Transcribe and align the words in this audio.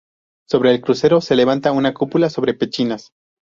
Sobre 0.49 0.71
el 0.71 0.81
crucero 0.81 1.21
se 1.21 1.35
levanta 1.35 1.71
una 1.71 1.93
cúpula 1.93 2.31
sobre 2.31 2.55
pechinas. 2.55 3.11